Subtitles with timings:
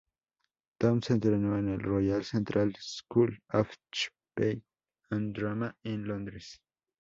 [0.79, 4.11] Tom se entrenó en el "Royal Central School of Speech
[5.11, 6.59] and Drama" en Londres.